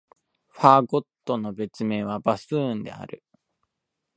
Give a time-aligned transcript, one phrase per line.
[0.49, 3.23] ファゴットの別名は、バスーンである。